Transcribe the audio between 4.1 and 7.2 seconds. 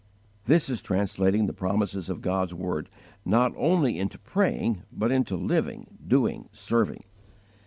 praying, but into living, doing, serving.